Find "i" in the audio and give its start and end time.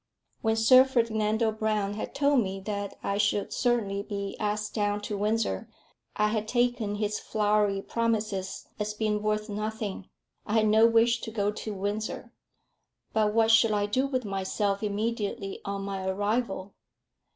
3.03-3.19, 6.15-6.29, 10.43-10.53, 13.73-13.85